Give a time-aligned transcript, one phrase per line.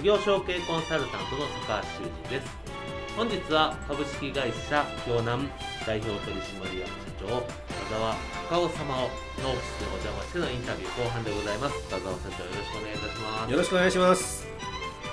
[0.00, 2.48] 事業承継コンサルタントの高橋修人です。
[3.14, 5.46] 本日は株式会社京南
[5.86, 7.44] 代表取締役社長田
[7.90, 8.16] 沢
[8.48, 11.86] 高尾様をのオフィスでお邪魔してのインタビュー後半でございます。
[11.90, 13.50] 田沢社長よろしくお願いいたします。
[13.52, 14.48] よろしくお願いします。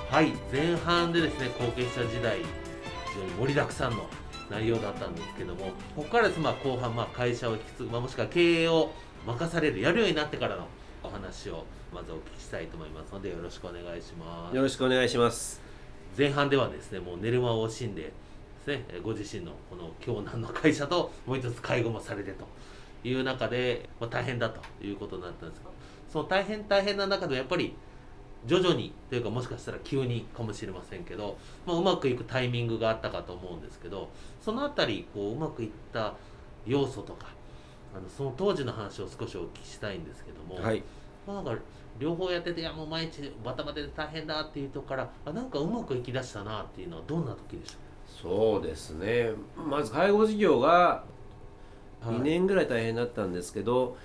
[0.08, 2.46] はい前半でですね後継者時代非
[3.20, 4.08] 常に盛りだくさんの
[4.48, 5.66] 内容だったんですけども
[5.96, 6.40] ここからです。
[6.40, 8.90] まあ後半まあ会社を引き継ぐ、まあ、もしくは経営を
[9.26, 10.66] 任されるやるようになってからの
[11.02, 14.56] お話をまずお聞きしたいと思いますのでよろしくお願いします。
[14.56, 15.60] よろしくお願いします。
[16.16, 18.12] 前半ではですねもう寝る間を惜しんでで
[18.64, 22.44] すねご自身のこの京南の会社ともう一つ介護もされてと
[23.04, 25.70] いう中で、まあ、大変だということになったんですが
[26.12, 27.74] その大変大変な中でやっぱり
[28.46, 34.08] 徐々にというかもしかしたら急にかもしれませんけど、まあ、うまくいくタイミングがあったかと思うんですけど
[34.40, 36.14] その辺りこううまくいった
[36.66, 37.37] 要素とか
[37.94, 40.82] あのその当時の話を少しお聞きしたいんですけども、はい。
[41.26, 41.62] まあ、なんか
[41.98, 47.76] 両方やってていやもう毎日バタバタで大変だっていうとこからあなんかうまくいきだしたなっていうのはどんな時でしょ
[48.22, 49.30] そうですね。
[49.56, 51.04] まず介護事業が
[52.02, 53.96] う2年ぐらい大変だったんですけど、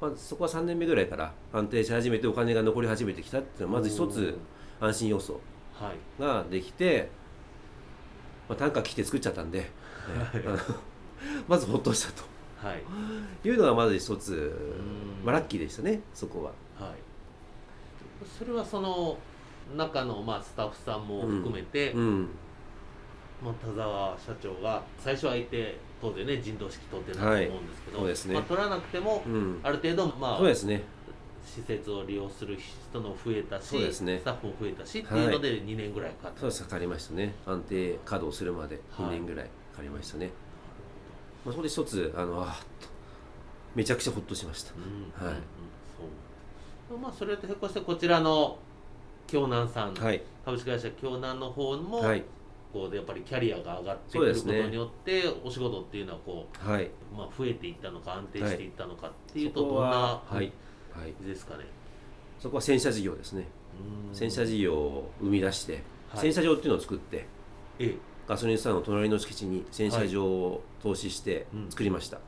[0.00, 4.38] まあ、そこは3年目ぐらいから安定し始めてお金が残り始めてきたっていうのはまず一つ
[4.80, 5.40] 安心要素
[5.74, 6.20] はい。
[6.20, 7.10] ができて、
[8.48, 9.66] まあ、単価来て作っちゃったんで、ね
[10.46, 10.58] あの
[11.46, 13.48] まずほっとしたとはい。
[13.48, 15.24] いうのがまず一つん。
[15.24, 16.52] まあ、ラッキーでしたねそこは。
[16.84, 16.96] はい。
[18.38, 19.16] それはその
[19.76, 22.28] 中のまあスタッフさんも含めて、うん。
[23.42, 28.34] まあ、田沢社長が最初は相手当然ね人道式取ってたと思うんですけど、そうですね。
[28.34, 30.82] まあ、取らなくてもうん、ある程度まあそうですね。
[31.44, 34.18] 施設を利用する人の増えたし、そうですね。
[34.18, 37.34] スタッフも増えたしっていうので2年ぐらいかかった、そうですかかりましたね。
[37.46, 40.30] 安定稼働するまではい2年ぐらいかかりましたね、
[41.44, 42.88] まあ、そこで一つあのあーっと
[43.74, 44.72] めちゃくちゃほっとしました。
[44.74, 45.34] うんはい。
[45.34, 45.42] うん
[46.88, 46.98] そう。
[46.98, 48.58] まあそれと並行してこちらの
[49.26, 50.22] 京南さん、はい。
[50.44, 52.24] 株式会社京南の方も、はい。
[52.72, 60.34] こうやっぱりキャリアが上がってくることによって、お仕事っていうのはこはい、う、まあ、増えていったのか安定していったのかっていうと、どんなはい。
[60.34, 60.52] はい。
[60.92, 61.64] 感じですかね、
[62.38, 63.46] そこは洗車事業ですね。
[64.10, 64.14] うん。
[64.14, 66.20] 洗車事業を生み出して、はい。
[66.20, 67.26] 洗車場っていうのを作って
[67.78, 67.96] ええ
[68.28, 71.70] ガソリンスタンドの隣の敷地に洗車場を投資してうん。
[71.70, 72.18] 作りました、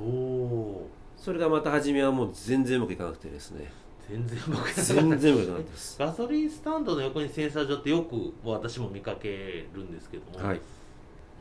[0.00, 3.72] おおそれがまた初めはもう全然うまくいかなくてですね。
[4.08, 4.94] 全然うまくいかなかった。
[4.94, 5.96] 全然うまくいかなかったです。
[6.00, 10.60] ガソリンスタンドの横に洗車場ってよく私も見かけるんですけども、はい。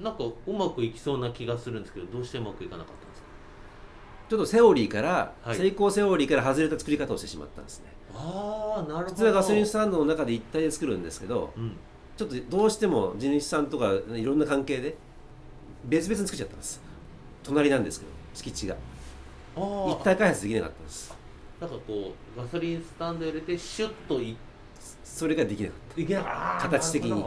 [0.02, 3.28] なんかうまくいきそうな気がするんですけどどうしてうまくいかなかったんですか？
[4.30, 5.56] ちょっとセオリーから、はい。
[5.58, 7.94] 成功セオリーから外れた作り方をしてしまったんですね。
[8.16, 9.10] ああなるほど。
[9.10, 11.76] 普通はガソリンスタンドの中で一体で作るんですけどうん
[12.16, 14.96] ちょっとどうしても地主さんとかいろんな関係で
[15.86, 16.82] 別々に作っちゃったんです。
[17.44, 18.76] 隣なんですけど敷地が。
[19.56, 21.16] 一体開発できなかったんです。
[21.60, 24.36] なんかこうガソリンスタンド入れてシュッとい
[25.04, 26.70] それができなかっいけなかった。
[26.70, 27.26] 形的に。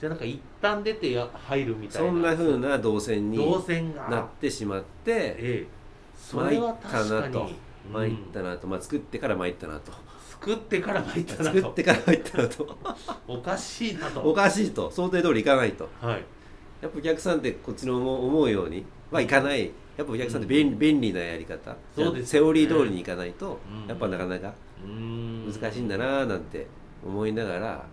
[0.00, 2.08] じゃあなんか一旦出てや入るみたいな。
[2.08, 4.08] たそんな風な動線に動線が。
[4.08, 5.66] なってしまってええ。
[6.16, 7.56] それは確かに
[7.90, 8.66] 参ったなと。
[8.66, 9.92] まあ、作ってから参ったなと。
[10.28, 11.56] 作ってから参ったなと。
[11.56, 12.78] 作ってから参ったなと。
[13.28, 14.20] おかしいなと。
[14.20, 14.90] おかしいと。
[14.90, 15.88] 想定通りいかないと。
[16.00, 16.24] はい。
[16.80, 19.70] やっぱお客さんってこっちの思うようにはいかない。
[19.96, 21.76] やっぱお客さんって便,、便利なやり方。
[21.94, 23.88] そうですセオリー通りにいかないと、うん。
[23.88, 24.52] やっぱなかなか
[24.82, 26.66] 難しいんだなーなんて
[27.04, 27.86] 思いながら、や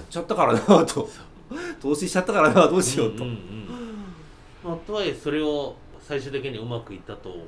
[0.00, 1.08] っちゃったからなと。
[1.80, 3.38] 投資しちゃったからなどうしようと、んんん。
[4.62, 7.44] まあ、とはいえそれを最終的にうまくいったとえー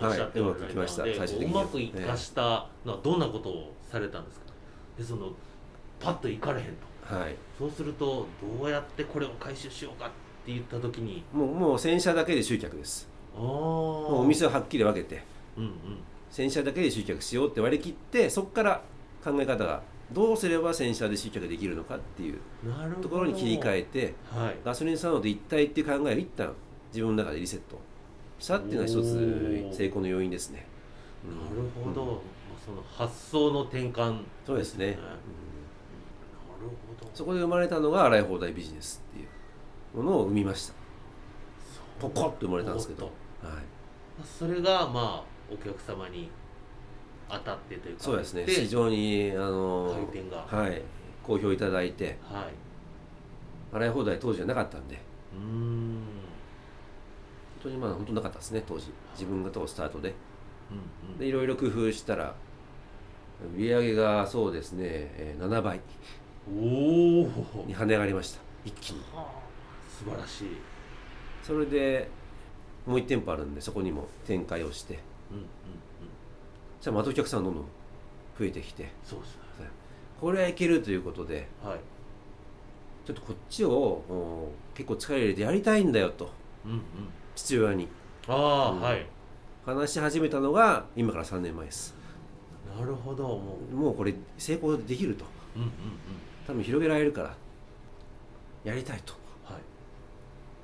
[0.00, 0.14] おはい。
[0.14, 1.52] っしゃっておられうまくいきましたたので、最終的に。
[1.52, 4.46] うまくいかしたのはどんなことをされたんですか？
[4.98, 5.30] でその
[5.98, 7.14] パッといかれへんと。
[7.14, 8.26] はい、そうすると
[8.58, 10.08] どうやってこれを回収しようかっ
[10.46, 11.24] て言った時に。
[11.32, 13.08] もうもう洗車だけで集客です。
[13.34, 15.22] ああもうお店をはっきり分けて。
[15.56, 15.72] うんうん。
[16.30, 18.82] 洗車だけで集客しようって割り切ってそこから
[19.24, 19.82] 考え方が
[20.12, 22.38] どうすれば洗車で集客できるのかっていう
[23.02, 24.56] ところに切り替えてはい。
[24.64, 26.54] ガソリンスタンドと一体っていう考えを一旦
[26.92, 27.80] 自分の中でリセット
[28.40, 30.66] したっていうのは一つ成功の要因ですね。
[31.24, 32.08] うんなるほど、うん。
[32.08, 32.18] まあ
[32.64, 34.22] その発想の転換。
[34.46, 36.68] そうですね、なるうん。
[36.98, 37.10] ほど。
[37.14, 40.74] そこで生まれたのが洗い放題ビジネスっていうものを生みました。
[42.00, 43.10] ポコッと生まれたんですけど、
[43.42, 43.56] おはい、
[44.24, 46.30] それがまあお客様に
[47.28, 48.44] 当たってというかそうですね。
[48.44, 50.46] で非常にあの回転が。
[50.46, 50.82] はい。
[51.22, 52.16] 好評いただいて。
[52.22, 52.44] はい。
[53.72, 54.96] 洗い放題当時はなかったんで。
[54.96, 55.40] うーん。
[55.42, 56.19] 本
[57.62, 58.92] 当にまあ本当なかったですね当時。
[59.12, 60.14] 自分がとスタートで。
[60.70, 62.34] うんでいろいろ工夫したら
[63.56, 65.80] 売り上げがそうですねえー7倍。
[66.48, 68.40] うん、おおに跳ね上がりました。
[68.64, 69.00] 一気に。
[69.98, 70.48] 素晴らしい、
[71.42, 72.08] それで
[72.86, 75.00] もう1店舗あるんでそこにも展開をして。
[75.30, 75.48] うんうんうん、
[76.80, 77.64] じゃあまたお客さんどんどん
[78.38, 78.88] 増えてきて。
[79.04, 79.40] そうですね。
[80.20, 81.80] これはいけるということではい、
[83.06, 86.30] ちょっとこっちをお結構力入れてやりたいんだよと。
[86.64, 86.80] うんうん、
[87.40, 87.88] 父親に。
[88.28, 88.80] ああ、うん。
[88.80, 89.06] はい。
[89.64, 91.94] 話し始めたのが今から3年前です。
[92.78, 95.24] なるほどももうこれ成功できると。
[95.56, 95.72] ううんうんうん。
[96.46, 97.34] 多分広げられるから
[98.64, 99.14] やりたいと。
[99.44, 99.58] は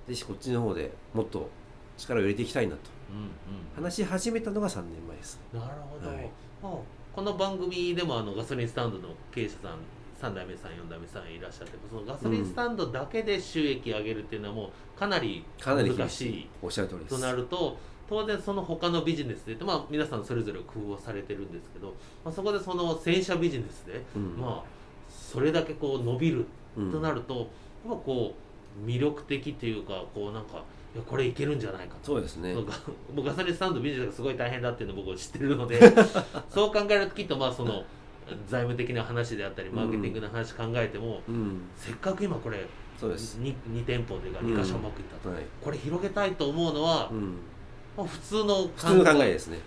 [0.06, 0.10] い。
[0.10, 1.48] ぜひこっちの方でもっと
[1.96, 2.80] 力を入れていきたいなと。
[3.10, 3.84] うんうん。
[3.84, 5.40] 話し始めたのが3年前です。
[5.52, 6.30] なるほど、はい。
[6.62, 6.72] まあ
[7.14, 9.78] この番組でもあのガソリンスタンドの経営者さん
[10.20, 17.76] 3代目さん4代目さんいらっしゃってそのガソリンスタンドだけで収益上げるっていうのはもうかなり難しいおっしゃる通りとなると
[18.08, 21.88] 当然その他のビジネスでまあ、皆さんそれぞれ工夫をされてるんですけど、
[22.24, 24.36] まあ、そこでその洗車ビジネスで、うん。
[24.38, 24.76] まあ
[25.10, 26.46] それだけこう伸びる
[26.76, 27.46] うんとなると、やっ
[27.84, 28.34] ぱこ
[28.84, 30.62] う魅力的っていうかこうなんか
[30.94, 32.06] いやこれいけるんじゃないかと。
[32.06, 32.54] そうですね。
[32.54, 35.80] ガソリンスタンドビジネスがすごい大変だっていうのを僕は知ってるので
[36.50, 37.84] そう考えるときっとまあその
[38.48, 41.60] 財務的な話であったりマーケティングの話考えても、うん。
[41.76, 42.66] せっかく今これ
[42.98, 43.38] そうです。
[43.38, 45.44] 2, 2店舗というか2箇所うまくいったと、はい。
[45.62, 47.36] これ広げたいと思うのは、うん。
[47.96, 49.58] まあ、普通の普通の考えですね。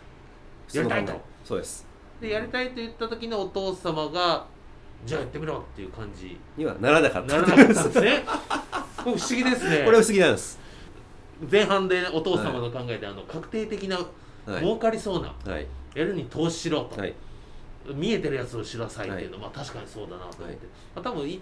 [0.74, 1.22] やりたいと。
[1.44, 1.88] そうです。
[2.20, 4.46] でやりたいと言った時のお父様が
[5.06, 6.38] じゃあやってみろっていう感じ。
[6.58, 7.38] にはならなかった。
[7.38, 8.26] ならなかったんですね。
[8.98, 9.84] 不思議ですね。
[9.86, 10.60] これは不思議なんです。
[11.50, 13.98] 前半でお父様の考えで、あの確定的な
[14.46, 14.62] はい。
[14.62, 15.68] 儲かりそうな、はい。
[15.94, 17.14] やるに投資しろと、はい
[17.94, 20.56] 見えてるやつをしなさいっていうのは、まあ確かにそうだなと思って、はい。
[20.96, 21.40] まあ、多分い1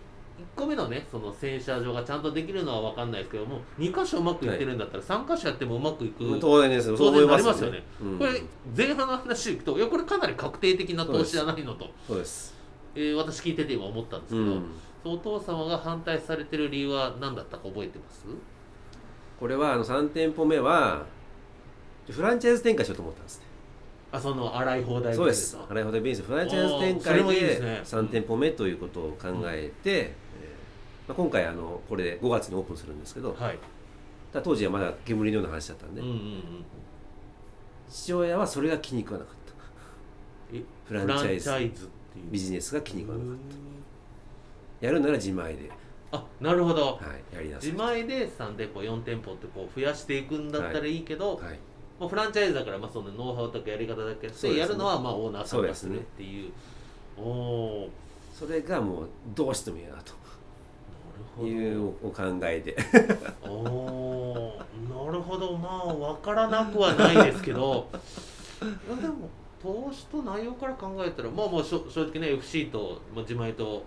[0.56, 6.98] 個目のねその洗車場がちゃんとできるのは分かんないですけども2箇所うまくいってるんだったら3箇所やってもうまくいく、当然ですよ。
[6.98, 7.84] 当然なりますよね。
[8.00, 8.20] うん。
[8.20, 8.42] これ
[8.76, 12.56] 前半の話でいくといやこれかなり確定的な投資じゃないのと、そうです。
[12.94, 14.66] えー私聞いてて今思ったんですけど、うん。
[15.06, 18.26] お父様が反対されてる理由は何だったか覚えてます？
[19.40, 21.06] これはあの3店舗目は
[22.10, 23.46] フランチャイズ展開しようと思ったんですね
[24.12, 25.58] あその洗い放題そうです。
[25.70, 27.82] 洗い放題ビジネスフランチャイズ展開でいですね。
[27.84, 33.60] 3店舗目ということを考えて、えーまあ、今回あのこれで5月にオープンするんですけど、はい、
[34.44, 36.44] 当時はまだ煙のような話だったんで、うんうんうん。
[37.90, 39.38] 父親はそれが気に食わなかった。
[40.56, 41.90] えフランチャイズャイズ
[42.32, 43.36] ビジネスが気に食わなかっ
[44.82, 44.86] た。
[44.86, 45.70] やるなら自前で、
[46.12, 46.94] あなるほど。
[46.94, 47.00] は
[47.32, 47.72] い、やりなさい。
[47.72, 51.60] 自前で3店舗4店舗ってこう増やしていくんだったらいいけど、はい、
[52.00, 55.98] まあ、フランチャイズだからまあそのノウハウとかやり方だけでやるのはまあオーナーさんがするそうですね。
[55.98, 56.52] っていう
[57.18, 57.90] おお
[58.34, 60.06] それがもうどうしても嫌だなる
[61.36, 62.78] というお考えで。
[63.44, 65.58] おーなるほど。
[65.58, 67.90] まあ分からなくはないですけど。
[68.62, 69.30] いやでも
[69.62, 73.84] 投資と内容から考えたらまあもうしょ正直ね FC と、まあ、自前と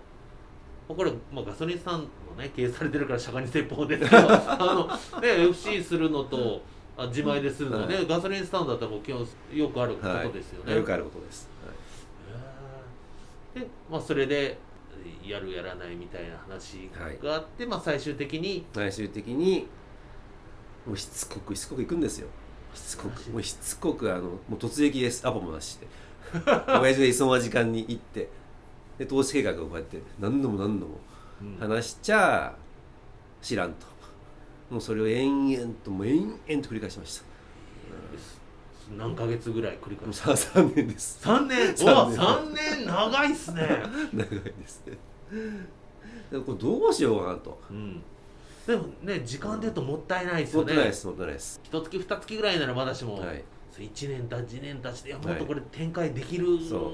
[0.87, 4.27] まあこれ、まあ、ガソリンスタンドね経営されてるから釈迦に説法ですけど。
[4.29, 6.61] あの、ね、FC するのと
[7.03, 10.75] あ自前でするのね、はガソリンスタンドだったらもう基本よくあることですよね。
[10.75, 11.49] よくあることです、
[13.55, 13.61] へー。
[13.61, 14.57] で、まあ、それで
[15.25, 16.89] やるやらないみたいな話
[17.23, 19.67] があって、まあ、最終的に最終的に
[20.85, 22.27] もうしつこくしつこく行くんですよ。
[22.73, 23.29] しつこく。
[23.31, 25.27] もうしつこくあのもう突撃です。
[25.27, 25.87] アポもなしで。
[26.67, 28.29] 親父がいそうな時間に行って。
[28.97, 30.99] で投資計画をこうやって何度も何度も
[31.41, 31.57] うん。
[31.57, 32.55] 話しちゃ
[33.41, 33.90] 知らんと
[34.71, 37.25] もうそれを延々ともう延々と繰り返しました。
[38.97, 41.19] 何ヶ月ぐらい繰り返し？3年です。
[41.21, 41.77] 3年？
[41.77, 44.97] 三お年三年長いっすね、 長いですね。
[46.31, 47.61] でこれどうしようかなと。
[47.69, 48.01] うん、
[48.65, 50.65] でもね時間で言うともったいないですよね。
[50.65, 51.61] もったいないですもったいないです。
[51.63, 53.43] 一月二月ぐらいならまだしも、はい。
[53.77, 56.47] 1年たち2年たちでもっとはいこれ展開できる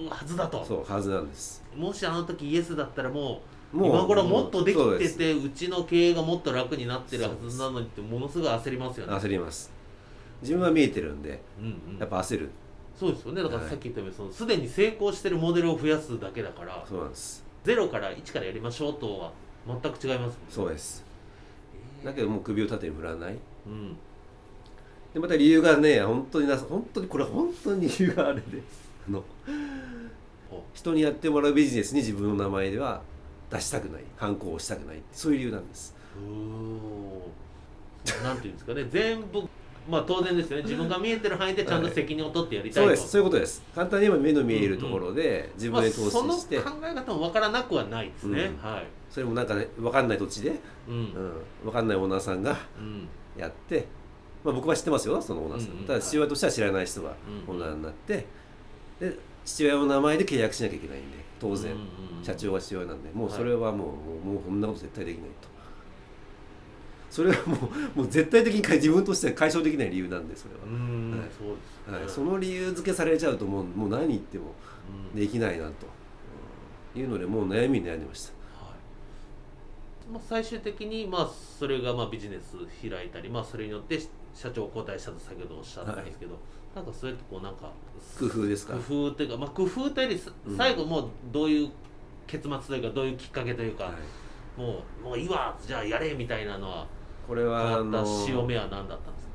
[0.10, 1.64] はずだと、そうはずなんです。
[1.76, 9.14] もしあの時イエスだったらもう今頃もっとできててうちの経営がもっと楽になってるはずなのにってものすごい焦りますよね。
[9.14, 9.72] 焦ります。
[10.42, 11.98] 自分は見えてるんでうんうん。
[12.00, 12.50] やっぱ焦る。
[12.98, 13.44] そうですよね。
[13.44, 13.70] だからはい。
[13.70, 17.44] さっき言ったようにそのすでに成功してるモデルを増やすだけだから、そうなんです。
[17.64, 19.32] ゼロから1からやりましょうとは
[19.68, 21.04] 全く違いますそうです。
[22.02, 22.06] えー。
[22.06, 23.38] だけどもう首を縦に振らない。
[23.66, 23.98] うん。
[25.14, 28.62] でまた理由がね本当にな本当にこれ本当に理由があれで
[29.08, 29.24] あの
[30.50, 33.02] ほ人にやってもらうビジネスに自分の名前では
[33.50, 35.96] 出したくない反抗をしたくないそういう理由なんです。
[36.18, 38.24] うーん。
[38.24, 38.86] なんていうんですかね。
[38.92, 39.44] 全部
[39.90, 40.64] まあ当然ですよね。
[40.64, 43.10] 自分が見えてる範囲でちゃんと責任を取ってやりたいと、そうです。
[43.10, 43.64] そういうことです。
[43.74, 48.70] 簡単に言えば目の見えるところで自まあ、分で投資その考して、え方も分からなくはないですね、うん。
[48.70, 48.88] はい。
[49.10, 50.94] それもなんかね分かんない土地で、うん。
[50.94, 51.14] うん、
[51.64, 53.08] 分かんないオーナーさんがうん。
[53.40, 53.88] やって、
[54.44, 55.86] まあ、僕は知ってますよそのオーナーさん、うんうん。
[55.86, 57.16] ただ父親としては知らない人が
[57.48, 57.56] うん。
[57.56, 58.26] オーナーになって
[59.00, 61.76] で父親の名前で契約しなきゃいけないんで当然、
[62.24, 63.38] 社長が父親なんでもうはい。
[63.38, 65.48] それはもう,、もうもうこんなこと絶対できないと。
[67.10, 67.56] それはも
[67.96, 70.62] う もう絶対的に自分としては解消できない理由なんでそれは。
[70.66, 71.30] う、ん、はい。
[71.38, 74.54] そうですね、はい、その理由付けされちゃうともうもう何言っても
[75.14, 75.20] うん。
[75.20, 75.72] できないなと、うん
[77.00, 78.32] いうのでもう悩みに悩んでました。
[78.66, 78.72] は
[80.10, 80.12] い。
[80.12, 82.58] まあ、最終的にまあそれがまあビジネス
[82.90, 84.00] 開いたり、まあ、それによって
[84.34, 86.38] 社長を交代したと先ほどおっしゃったんですけど、
[86.78, 87.72] なんかそうやってこうなんか
[88.20, 88.74] 工夫ですか？
[88.76, 91.70] 工夫というか、まあ、工夫というよりさうん最後もうどういう
[92.28, 93.94] 結末というかどういうきっかけというか、はい。
[94.62, 96.86] もうもういいわじゃあやれみたいなのは
[97.28, 99.34] これはあの潮目は何だったんですか？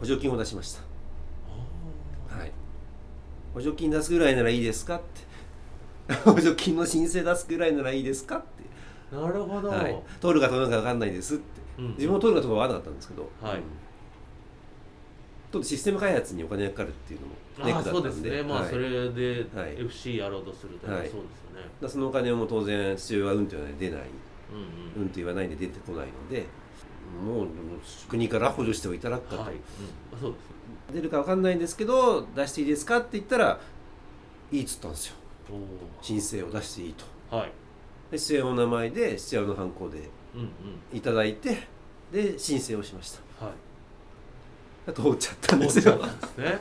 [0.00, 0.80] 補助金を出しました。
[2.36, 2.52] はい。
[3.54, 6.14] 補助金出すぐらいならいいですかって。
[6.24, 8.42] 補助金の申請出すぐらいならいいですかっ
[9.10, 11.44] て、なるほど、はい、通るか通らないか分かんないですって。
[11.78, 13.60] うん自分も通るかどうか分からなかったんですけど、はい
[15.58, 18.10] とシステム開発にお金がかかるっていうのもネックだったんで。
[18.10, 18.42] そうですね。
[18.42, 18.70] まあはい。
[18.70, 19.76] それではい。
[19.78, 20.98] FC やろうとすると、はい。
[20.98, 21.88] そうですよね。
[21.88, 24.06] そのお金も当然父親はうんと言わないで出ない。
[24.96, 25.08] うんうん。
[25.08, 26.46] と言わないで出てこないので
[27.24, 27.48] もう
[28.08, 29.44] 国から補助していただくかと、う。
[29.44, 33.60] んはい、うん、そうです出るか分かんないんですけど出していいですかって言ったら
[34.52, 35.14] いいっつったんですよ。
[35.50, 37.04] お申請を出していいと。
[37.30, 37.52] おはい。
[38.10, 40.96] で父親の名前で父親のハンコでうんうん。
[40.96, 41.68] いただいて
[42.12, 43.44] で申請をしました。
[43.44, 43.54] はい
[44.92, 45.98] 通っちゃったんですよ。
[46.34, 46.58] すね。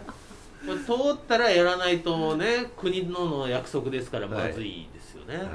[0.86, 5.46] 通ったらやらないとね国のの約束ですからまずいですよね、はい、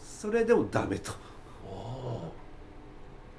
[0.00, 1.12] それでもダメと。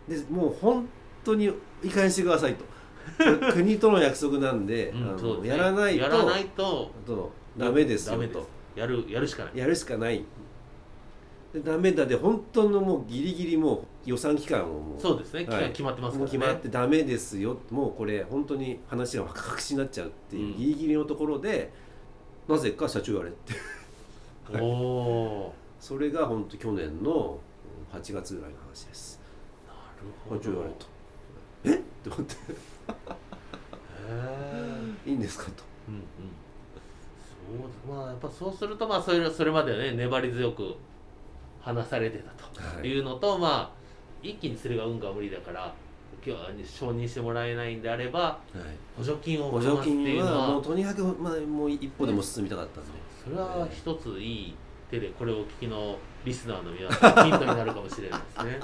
[0.08, 0.86] でもう本
[1.24, 1.50] 当に
[1.82, 2.66] いかにしてくださいと。
[3.54, 5.48] 国との約束なんで,、ー、うんあね。
[5.48, 8.22] やらないとやらないととダメですよ。
[8.28, 8.48] と。
[8.76, 9.58] やるやるしかない。
[9.58, 10.18] やるしかない。
[10.18, 10.24] で
[11.62, 15.02] ダメだで本当のもうギリギリもう予算期間をもう。
[15.02, 15.46] そうですね。
[15.46, 15.64] 期はい。
[15.66, 16.20] 間決まってますからね。
[16.20, 17.58] もう決まってダメですよ。
[17.70, 20.58] もうこれ本当に話が確信になっちゃうっていううん。
[20.58, 21.72] ギリギリのところで、
[22.48, 23.54] なぜか社長やれって。
[24.60, 27.40] おお それが本当去年の
[27.94, 29.22] 8月ぐらいの話です。
[29.66, 30.42] ーなるほど。
[30.42, 30.86] 社長言われた
[31.66, 31.76] え？
[31.76, 32.34] って思って。
[32.34, 32.38] へ
[35.06, 35.64] えいいんですかと。
[35.88, 36.02] うんうん。
[37.22, 40.76] そうまあやっぱそうするとまあそれそれまでね粘り強く
[41.64, 42.32] 話されてた
[42.82, 43.00] とい。
[43.00, 43.84] うのと、まあ
[44.22, 45.74] 一気にそれが運が無理だから
[46.26, 48.60] 今日は承認してもらえないんであればはい。
[48.98, 52.90] 補助金を補助っていうの金はもうはとにかく、まあ、もう一歩でも進みたかったんで、
[53.24, 54.56] それは一ついい
[54.92, 58.60] 手でこれをお聞きのリスナーの皆さんヒントになるかもしれないですね。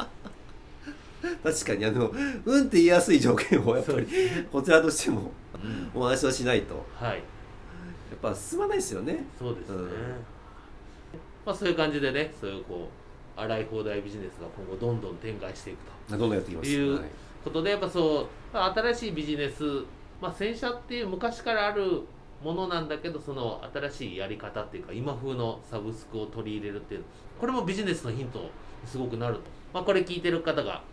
[1.44, 2.10] 確かにあの
[2.46, 5.32] うんって言いやすい条件をやっぱりねこちらとしても
[5.96, 6.02] うん。
[6.02, 6.86] お話をしないと。
[6.96, 7.16] はい。
[7.16, 7.22] や
[8.16, 9.26] っぱ進まないですよね。
[9.38, 9.90] そうですね、うん
[11.50, 12.88] まあそういう感じでねそういうこ
[13.36, 16.18] う荒い放題ビジネスが今後どんどん展開していくと。
[16.18, 16.70] どんどんやっていきます。
[16.70, 17.10] いうはい
[17.44, 19.64] ことでやっぱそうまあ新しいビジネス、
[20.22, 22.04] まあ、洗車っていう昔からある
[22.44, 27.04] ものなんだけどその新しいやり方っていうか今風のサブスクを取り入れるっていう
[27.40, 28.50] これもビジネスのヒントに
[28.86, 29.42] すごくなると、
[29.74, 30.84] まあ、これ聞いてる方が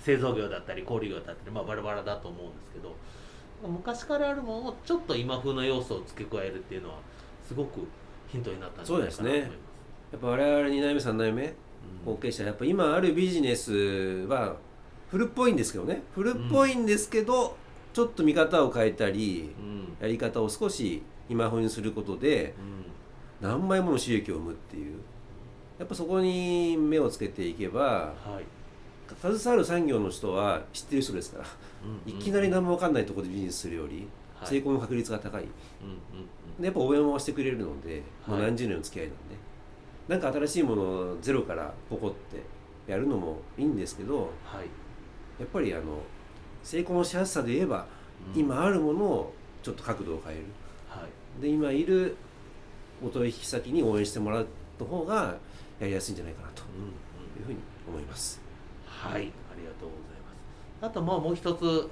[0.00, 2.94] 製造業だったり小売業だったり、まあ、バラバラだと思うんですけど
[3.66, 6.96] 昔からあるものをちょっと今風の要素を付け加えるっていうのは
[7.46, 7.86] すごく
[8.28, 9.71] ヒントになったんじゃないかなと思います。
[10.12, 11.54] やっぱ我々2代目3代目
[12.04, 13.72] 後継者やっぱ今あるビジネス
[14.28, 14.56] は
[15.10, 16.02] 古っぽいんですけどね。
[16.14, 17.56] 古っぽいんですけど、
[17.92, 19.66] ちょっと見方を変えたりうん。
[19.66, 22.54] うんやり方を少し今風にすることで
[23.40, 23.48] うん。
[23.48, 24.96] 何倍もの収益を生むっていう。
[25.78, 27.80] やっぱそこに目をつけていけば
[28.24, 28.44] はい。
[29.20, 31.44] 携わる産業の人は知ってる人ですから、
[31.84, 34.08] うんうんいきなり何も分かんないところでビジネスするより
[34.40, 34.48] はい。
[34.48, 35.52] 成功の確率が高い、うんう
[36.22, 36.26] ん
[36.58, 38.46] でやっぱ応援もしてくれるので、もうはい。
[38.48, 39.36] 何十年の付き合いなんで
[40.08, 42.42] なんか新しいものをゼロからポコって
[42.90, 44.66] やるのもいいんですけどはい。
[45.38, 46.02] やっぱりあの
[46.62, 47.86] 成功のしやすさで言えば、
[48.34, 48.40] うん。
[48.40, 50.44] 今あるものをちょっと角度を変える。
[50.88, 51.06] は
[51.38, 51.42] い。
[51.42, 52.16] で今いる
[53.04, 54.46] お取引先に応援してもらう
[54.78, 55.36] の方が
[55.80, 56.62] やりやすいんじゃないかなと。
[56.76, 56.88] うんうん。
[56.88, 58.40] いうふうに思います。
[58.86, 60.32] はい、ありがとうございま
[60.80, 60.86] す。
[60.86, 61.90] あともうもう一つ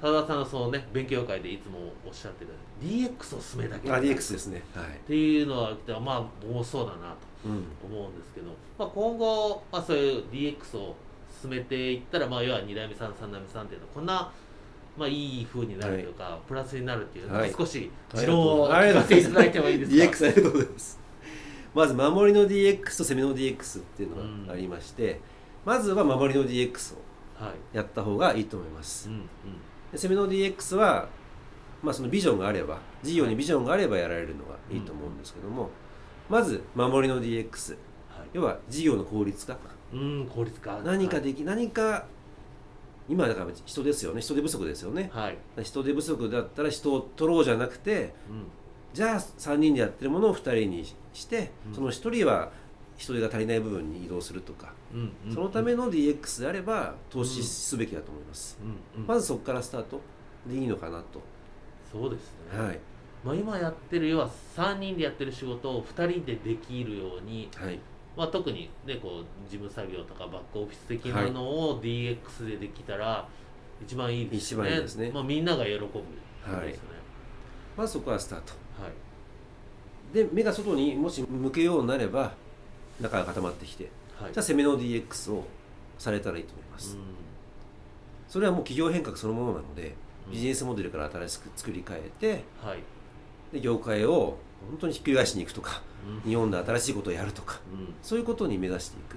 [0.00, 2.50] 多田さんのそのね勉強会でいつもおっしゃってる
[2.80, 4.62] DX を進めなきゃいけあ DX ですね。
[4.74, 4.86] はい。
[4.86, 7.28] っていうのはまあもうそうだなと。
[7.46, 7.64] うん。
[7.84, 10.96] 思うんですけど、まあ、今後、まあ、そういう DX を
[11.40, 14.32] 進めていったら、まあ、要は2代目さん3代目さんっていうのはこんな、
[14.96, 17.52] まあ、いい風になるというか、プラスになるっていう、はい。
[17.56, 21.00] 少しはい持論を聞かせていただいてもいいですか？DX ありがとうございます。
[21.74, 25.20] まず守りの DX と攻めの DX っていうのがありまして、
[25.64, 26.98] まずは守りの DX を
[27.44, 27.76] はい。
[27.76, 29.08] やった方がいいと思います。
[29.08, 29.22] うんうん
[29.92, 31.08] で攻めの DX は、
[31.82, 35.70] まあ、そのビジョンがあれば事業にビジョンがあればやられるのがいいと思うんですけども、
[36.28, 37.76] まず守りの DX
[38.18, 38.28] はい。
[38.32, 39.56] 要は事業の効率化。
[39.92, 40.80] うん効率化。
[40.84, 42.06] 何かでき、何か
[43.08, 44.20] 今だから人ですよね。
[44.20, 45.10] 人手不足ですよね。
[45.12, 48.46] はい、人手不足だったら人を取ろうじゃなくてうん。
[48.92, 51.74] じゃあ3人でやってるものを2人にして、うん。
[51.74, 52.50] その1人は
[52.96, 54.72] 人手が足りない部分に移動するとか、
[55.32, 60.00] そのための DX であれば投資すべきだと思います、うんうん、まずそこからスタート。
[60.46, 61.20] でいいのかなと、
[61.92, 62.78] そうですね、はい。
[63.24, 67.78] まあ、今やってる要は3人でやってる仕事を2人でできるように、はい。
[68.16, 73.28] まあ、特に、ね、こう事務作業とかバックオフィス的なのを DX でできたら
[73.84, 74.38] 一番いいですね。
[74.38, 75.10] 一番いいですね。
[75.12, 76.78] まあ、みんなが喜ぶですよね。
[77.76, 78.52] まずそこからスタート。
[78.82, 82.32] はい、で目が外にもし向けようになれば
[83.00, 83.90] 中が固まってきて
[84.20, 84.32] はい。
[84.32, 85.44] じゃあ攻めの DX を
[85.98, 87.02] されたらいいと思います、うん。
[88.28, 89.94] それはもう企業変革そのものなので
[90.26, 90.32] うん。
[90.32, 92.78] ビジネスモデルから新しく作り変えてはい。
[93.52, 95.82] で業界を本当にひっくり返しに行くとか
[96.24, 96.30] うん。
[96.30, 97.94] 日本で新しいことをやるとかうん。
[98.02, 99.16] そういうことに目指していく。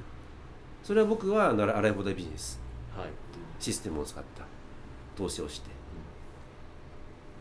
[0.84, 2.60] それは僕はなら洗い放題ビジネス
[2.98, 3.08] はい。
[3.60, 4.46] システムを使った。
[5.16, 5.70] 投資をして。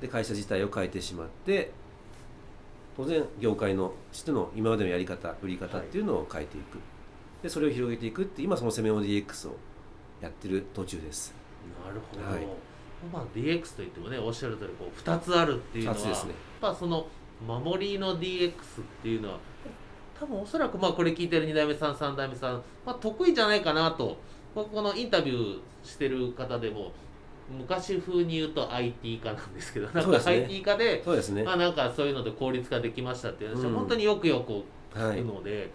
[0.01, 1.73] で会社自体を変えてしまって
[2.97, 6.79] 当然業界のしての今までのやり方売り方っていうのを変えていく、
[7.43, 9.57] でそれを広げていくって今その攻めの DX を
[10.21, 11.35] やってる途中です。
[11.85, 12.47] なるほど、はい。
[13.13, 16.31] まあ、DX といってもねおっしゃる通りこう2つあるっていうのは2つですね。
[16.63, 17.07] やっぱその
[17.47, 18.53] 守りの DX っ
[19.03, 19.39] ていうのは
[20.19, 24.19] 多分おそらくまあこれ聞いてる2代目さん3代目さん、まあ、得意じゃないかなと。
[24.55, 26.91] ここのインタビューしてる方でも
[27.49, 31.45] 昔風に言うと IT 化なんですけどなんか IT 化でそうですね。
[31.45, 33.75] まあなんかそういうので効率化できましたっていう話はうん。
[33.77, 34.53] 本当によくよく
[34.99, 35.71] はい聞くので、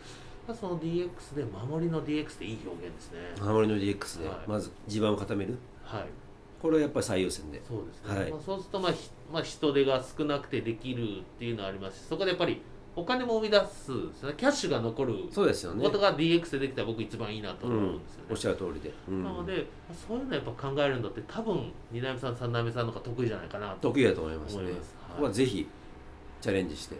[0.47, 3.19] まあその DX で守りの DX っていい表現ですね。
[3.41, 4.37] 守りの DX ではい。
[4.47, 5.57] まず地盤を固める。
[5.83, 6.05] はい。
[6.61, 7.61] これはやっぱり最優先で。
[7.67, 8.31] そうですね、はい。
[8.31, 11.99] まあ、そうすると、まあひまあ、人手が少なくてできるっていうのはあります。
[11.99, 12.61] しそこでやっぱり
[12.95, 14.33] お金も生み出すね。
[14.37, 15.83] キャッシュが残るそうですよね。
[15.83, 19.23] ことが DX でできたら僕一番いいなと思うんですよね、おっしゃる通りで、うん。
[19.23, 23.89] なのでまあそういうのやっぱ考えるのって多分2代目さん3代目さんの方が得意じゃないかなと。
[23.89, 24.61] 得意だと思いますね。
[24.61, 24.95] 思います。
[24.95, 25.67] ここはぜひ
[26.41, 26.95] チャレンジして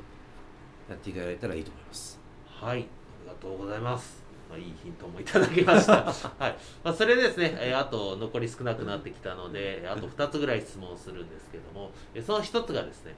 [0.89, 2.19] やっていただいたらいいと思います。
[2.45, 2.85] はい、あ
[3.25, 4.23] りがとうございます。
[4.47, 6.03] まあ、いいヒントもいただきました。
[6.37, 13.15] はい、まあ、それでですね、えーあと残り少なくなってきたので、あと2つぐらい質問をするんですけども、えーその1つがですね、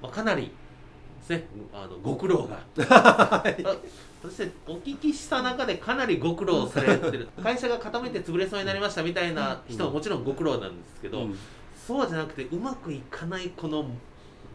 [0.00, 0.50] まあ、かなりで
[1.24, 2.60] すね、あのご苦労が。
[2.88, 3.44] あ
[4.22, 11.38] そしてお聞きした中でかなりご苦労されてる 会社が傾いて潰れそうになりましたみたいな人ももちろんご苦労なんですけど、うん
[11.86, 13.84] そうじゃなくてうまくいかないこの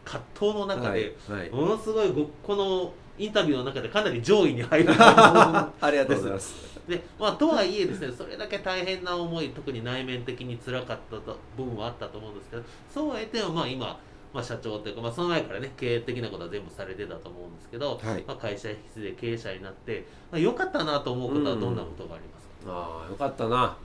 [0.02, 4.90] 葛藤の中で、はいはいものすごいごこのインタビューの中でかなり上位に入る。
[4.94, 6.68] ありがとうございます。
[6.88, 14.00] で、まあ、とはいえですねそれだけ大変な思い特に内面的に辛かったと部分はあったと思うんですけどそうは言ってもまあ今、
[14.32, 18.24] まあ、社長というか、まあ、その前からね経営的なことは全部されてたと思うんですけど、はい。
[18.26, 23.76] まあ、会社引き継いで経営者になって、まあ、良かったなと思うことはどんなことがありますか、ああよかったな。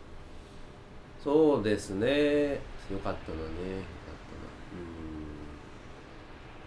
[1.22, 2.60] そうですね。
[2.92, 4.03] よかったなね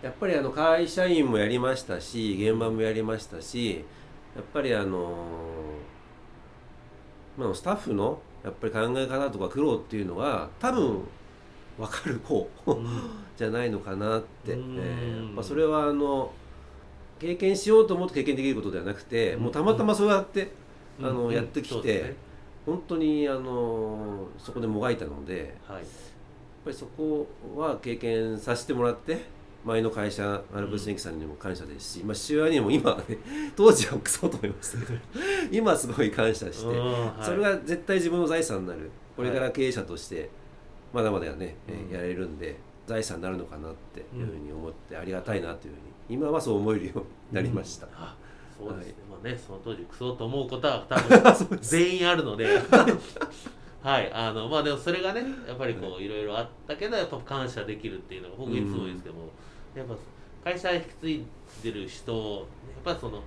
[0.03, 3.85] やっぱりあの会社員もやりましたし現場もやりましたし
[4.35, 5.27] やっぱりあの
[7.37, 11.01] まあスタッフのやっぱり考え方とか苦労っていうのは多分
[11.79, 12.87] 分かる方うん。
[13.37, 14.77] じゃないのかなって、えうん。
[14.77, 16.33] ーやっぱそれはあの
[17.19, 19.43] 経験しようと思って経験できることではなくて、うん。
[19.45, 20.53] もうたまたまそうやって、
[21.03, 21.35] あのうん。
[21.35, 22.17] やってきて
[22.65, 25.87] 本当にあのそこでもがいたのでやっはい
[26.65, 29.25] ぱりそこは経験させてもらって
[29.67, 33.19] 前の会社アルブスネキさんにも感謝ですし、まあ、父親にも今はね
[33.57, 35.01] 当時はクソと思いますけど
[35.51, 37.25] 今はすごい感謝して、うんはい。
[37.25, 38.91] それが絶対自分の財産になる。
[39.17, 40.31] これから経営者として
[40.93, 45.81] まだまだね、えーうんやれるんで財産になるのかなっていうふうに思ってありがたいなというふう
[46.13, 48.17] に今はそう思えるようになりました、あ
[48.57, 50.97] そうですね、はいまあねその当時クソと思うことは多
[51.35, 52.47] そう分全員あるので。
[53.83, 59.31] はいあのまあでもそれがねやっぱりこういろいろあったけどやっぱ感謝できるっていうのが僕いつも言うんですけども、
[59.77, 61.27] やっぱ会社引き継い
[61.62, 63.23] でる人やっぱりその、うん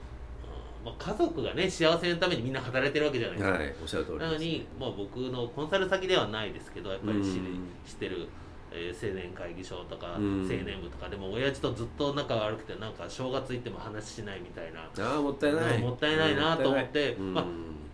[0.86, 4.28] まあ、家族がね幸せのためにみんな働いてるわけじゃないですか、はいおっしゃる通りです。
[4.28, 7.68] なのに、まあ、僕のコンサル先ではないですけどやっぱり知りうん。
[7.86, 8.28] 知ってる、
[8.72, 10.42] えー青年会議所とか、うん。
[10.44, 11.10] 青年部とか。
[11.10, 14.82] でも親父とずっと仲悪くてなんか正月行っても話しないみたいな。
[15.06, 15.80] ああもったいない。
[15.80, 17.46] もったいないなと思ってうんまあ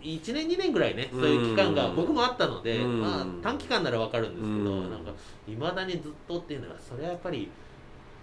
[0.03, 3.01] 1年2年ぐらいねそういう期間がうん僕もあったので、うん。
[3.01, 4.91] まあ、短期間なら分かるんですけど、うん。
[4.91, 5.11] なんか
[5.47, 7.49] いまだにずっとっていうのはそれはやっぱり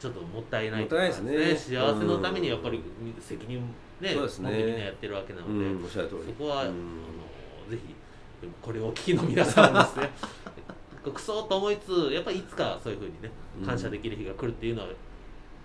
[0.02, 1.54] ちょっともったいないですね。
[1.54, 2.82] 幸せのためにやっぱり
[3.20, 3.60] 責任
[4.00, 4.50] ねそうですね。
[4.50, 6.00] みんなやってるわけなので、うんそ
[6.36, 6.68] こは、うん。
[6.70, 7.94] あのぜひ
[8.60, 10.10] これをお聞きの皆さんですね。
[11.08, 13.64] くそと思いつつやっぱりいつかそういうふうにねうん。
[13.64, 14.88] 感謝できる日が来るっていうのは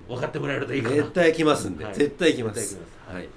[0.08, 0.96] 分かってもらえるといいかな。
[0.98, 1.96] 絶対来ますんで、はい。
[1.96, 2.60] 絶対来ます。
[2.60, 3.30] 絶対来ま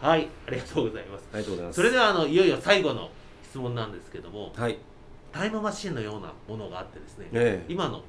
[0.00, 0.02] す。
[0.02, 0.16] はい。
[0.16, 0.28] はい。
[0.48, 1.28] ありがとうございます。
[1.32, 1.76] ありがとうございます。
[1.76, 3.08] それではあのいよいよ最後の
[3.44, 4.76] 質問なんですけどもはい。
[5.30, 7.72] タイムマシンのようなものがあってですね、ええ。
[7.72, 8.02] 今の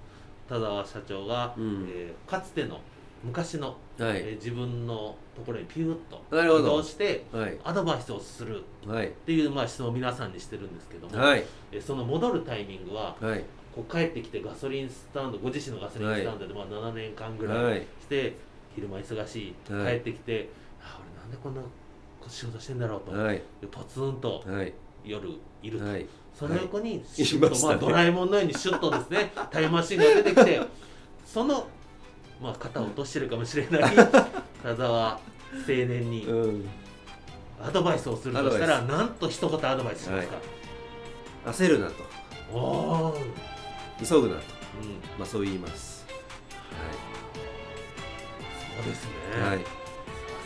[0.50, 1.88] 田沢社長が、うん。
[1.94, 2.80] えーかつての
[3.24, 7.58] 昔の、はい、えー自分のところにピューッと移動してはい。
[7.64, 9.08] アドバイスをするはい。
[9.08, 11.44] っていう、まあ、質問を皆さんにしてるんですけども、はい。
[11.72, 13.44] えーその戻るタイミングははい。
[13.76, 17.80] こう帰ってきてガソリンスタンドご自身のガソリンスタンドでまあ7年間ぐらはい。
[17.80, 18.36] いして、
[18.74, 19.96] 昼間忙しい、はい。
[19.96, 20.50] 帰ってきて
[20.82, 21.62] あ俺なんでこんな
[22.28, 23.42] 仕事してんだろうと、はい。
[23.62, 24.74] でポツンとはい。
[25.04, 25.30] 夜
[25.62, 26.06] いると、はい
[26.39, 27.25] その横にい。
[27.25, 29.34] シュッと、いまあ、ドラえもんのようにシュッとですね。
[29.52, 30.62] タイムマシンが出てきて
[31.25, 31.67] その、
[32.41, 33.82] まあ、肩を落としてるかもしれない。
[34.63, 35.19] 田沢青
[35.67, 36.69] 年にうん。
[37.62, 40.36] アドバイスをするとしたアらなんと一言アドバイスしますか、
[41.47, 41.95] 焦るなと。
[42.54, 43.17] お
[44.02, 44.41] 急ぐなと。
[45.17, 46.06] まあそう言います。
[48.78, 49.49] そうですね、はい。
[49.49, 49.60] はい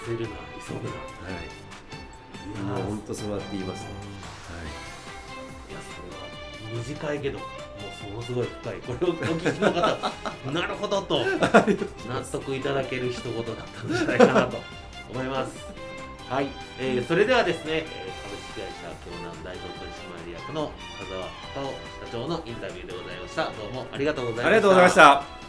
[0.05, 0.29] 焦るな
[0.67, 0.95] 急ぐな。
[0.95, 1.63] はい。
[2.43, 4.12] いやーもう本当そうやって言いますね
[6.73, 7.45] 短いけども
[8.09, 9.81] うものすごい深いこれをお聞きの方
[10.51, 11.25] なるほどと
[12.07, 14.57] 納得いただける一言だったんじゃないかなと
[15.11, 15.51] 思います。
[16.29, 16.47] はい、
[16.79, 23.43] えーそれではですね、えー株式会社京南代表取締役の田沢隆夫社長のインタビューでございました。
[23.45, 24.47] どうもありがとうございました。
[24.47, 24.95] はいありがとうございまし
[25.39, 25.42] た